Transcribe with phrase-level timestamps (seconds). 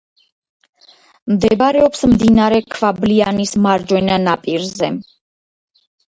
[1.33, 4.93] მდებარეობს მდინარე ქვაბლიანის მარჯვენა ნაპირზე.